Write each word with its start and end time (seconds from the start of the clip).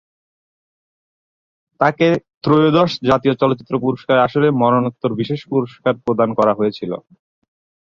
তাকে 1.79 2.07
ত্রয়োদশ 2.43 2.91
জাতীয় 3.09 3.33
চলচ্চিত্র 3.41 3.73
পুরস্কারের 3.79 4.25
আসরে 4.27 4.47
মরণোত্তর 4.61 5.11
বিশেষ 5.21 5.39
পুরস্কার 5.51 5.93
প্রদান 6.05 6.29
করা 6.39 6.53
হয়েছিল। 6.59 6.91